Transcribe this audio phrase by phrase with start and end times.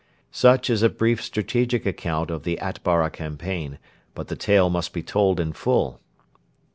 [0.31, 3.77] Such is a brief strategic account of the Atbara campaign;
[4.15, 6.01] but the tale must be told in full.